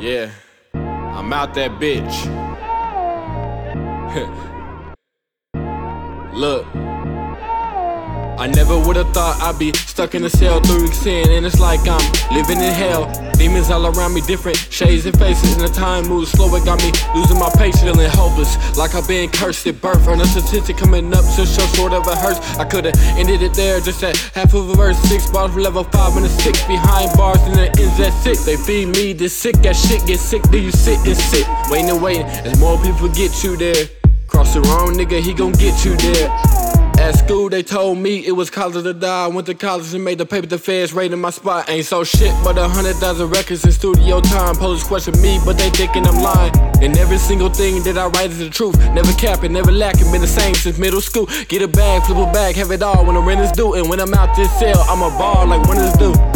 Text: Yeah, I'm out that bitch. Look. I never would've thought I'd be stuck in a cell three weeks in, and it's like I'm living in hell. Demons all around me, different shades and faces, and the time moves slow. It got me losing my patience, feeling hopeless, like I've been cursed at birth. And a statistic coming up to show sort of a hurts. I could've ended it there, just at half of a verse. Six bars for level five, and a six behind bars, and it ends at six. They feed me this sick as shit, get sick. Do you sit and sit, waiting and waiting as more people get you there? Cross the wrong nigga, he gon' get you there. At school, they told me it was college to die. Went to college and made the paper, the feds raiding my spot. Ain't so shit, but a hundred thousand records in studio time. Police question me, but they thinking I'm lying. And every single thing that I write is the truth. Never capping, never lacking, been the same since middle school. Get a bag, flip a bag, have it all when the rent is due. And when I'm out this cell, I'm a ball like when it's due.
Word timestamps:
Yeah, 0.00 0.30
I'm 0.72 1.30
out 1.30 1.52
that 1.52 1.72
bitch. 1.72 2.24
Look. 6.32 6.66
I 8.40 8.46
never 8.46 8.78
would've 8.78 9.12
thought 9.12 9.38
I'd 9.42 9.58
be 9.58 9.70
stuck 9.74 10.14
in 10.14 10.24
a 10.24 10.30
cell 10.30 10.60
three 10.60 10.84
weeks 10.84 11.04
in, 11.04 11.28
and 11.28 11.44
it's 11.44 11.60
like 11.60 11.80
I'm 11.86 12.00
living 12.32 12.56
in 12.56 12.72
hell. 12.72 13.04
Demons 13.34 13.68
all 13.68 13.84
around 13.84 14.14
me, 14.14 14.22
different 14.22 14.56
shades 14.56 15.04
and 15.04 15.12
faces, 15.18 15.52
and 15.52 15.60
the 15.60 15.68
time 15.68 16.08
moves 16.08 16.30
slow. 16.30 16.48
It 16.56 16.64
got 16.64 16.80
me 16.80 16.90
losing 17.14 17.38
my 17.38 17.50
patience, 17.58 17.82
feeling 17.82 18.08
hopeless, 18.08 18.56
like 18.78 18.94
I've 18.94 19.06
been 19.06 19.28
cursed 19.28 19.66
at 19.66 19.78
birth. 19.82 20.08
And 20.08 20.22
a 20.22 20.24
statistic 20.24 20.78
coming 20.78 21.12
up 21.12 21.22
to 21.36 21.44
show 21.44 21.68
sort 21.76 21.92
of 21.92 22.06
a 22.06 22.16
hurts. 22.16 22.40
I 22.56 22.64
could've 22.64 22.96
ended 23.20 23.42
it 23.42 23.52
there, 23.52 23.78
just 23.78 24.02
at 24.02 24.16
half 24.32 24.54
of 24.54 24.70
a 24.70 24.74
verse. 24.74 24.96
Six 25.00 25.30
bars 25.30 25.52
for 25.52 25.60
level 25.60 25.84
five, 25.84 26.16
and 26.16 26.24
a 26.24 26.30
six 26.30 26.64
behind 26.64 27.14
bars, 27.18 27.42
and 27.42 27.60
it 27.60 27.78
ends 27.78 28.00
at 28.00 28.14
six. 28.22 28.46
They 28.46 28.56
feed 28.56 28.88
me 28.96 29.12
this 29.12 29.36
sick 29.36 29.66
as 29.66 29.76
shit, 29.86 30.06
get 30.06 30.18
sick. 30.18 30.40
Do 30.44 30.58
you 30.58 30.72
sit 30.72 30.96
and 31.06 31.14
sit, 31.14 31.46
waiting 31.68 31.90
and 31.90 32.02
waiting 32.02 32.24
as 32.24 32.58
more 32.58 32.78
people 32.82 33.10
get 33.10 33.44
you 33.44 33.58
there? 33.58 33.84
Cross 34.28 34.54
the 34.54 34.62
wrong 34.62 34.94
nigga, 34.94 35.20
he 35.20 35.34
gon' 35.34 35.52
get 35.52 35.84
you 35.84 35.94
there. 35.96 36.59
At 37.00 37.16
school, 37.16 37.48
they 37.48 37.62
told 37.62 37.96
me 37.96 38.26
it 38.26 38.32
was 38.32 38.50
college 38.50 38.84
to 38.84 38.92
die. 38.92 39.26
Went 39.28 39.46
to 39.46 39.54
college 39.54 39.94
and 39.94 40.04
made 40.04 40.18
the 40.18 40.26
paper, 40.26 40.46
the 40.46 40.58
feds 40.58 40.92
raiding 40.92 41.18
my 41.18 41.30
spot. 41.30 41.70
Ain't 41.70 41.86
so 41.86 42.04
shit, 42.04 42.34
but 42.44 42.58
a 42.58 42.68
hundred 42.68 42.96
thousand 42.96 43.30
records 43.30 43.64
in 43.64 43.72
studio 43.72 44.20
time. 44.20 44.54
Police 44.54 44.84
question 44.84 45.18
me, 45.22 45.40
but 45.42 45.56
they 45.56 45.70
thinking 45.70 46.06
I'm 46.06 46.22
lying. 46.22 46.54
And 46.82 46.96
every 46.98 47.16
single 47.16 47.48
thing 47.48 47.82
that 47.84 47.96
I 47.96 48.06
write 48.08 48.30
is 48.30 48.38
the 48.38 48.50
truth. 48.50 48.78
Never 48.92 49.12
capping, 49.14 49.54
never 49.54 49.72
lacking, 49.72 50.12
been 50.12 50.20
the 50.20 50.26
same 50.26 50.54
since 50.54 50.76
middle 50.76 51.00
school. 51.00 51.26
Get 51.48 51.62
a 51.62 51.68
bag, 51.68 52.02
flip 52.02 52.18
a 52.18 52.30
bag, 52.32 52.56
have 52.56 52.70
it 52.70 52.82
all 52.82 53.02
when 53.06 53.14
the 53.14 53.22
rent 53.22 53.40
is 53.40 53.52
due. 53.52 53.72
And 53.72 53.88
when 53.88 53.98
I'm 53.98 54.12
out 54.12 54.36
this 54.36 54.52
cell, 54.58 54.84
I'm 54.86 55.00
a 55.00 55.08
ball 55.16 55.46
like 55.46 55.66
when 55.66 55.78
it's 55.78 55.96
due. 55.96 56.29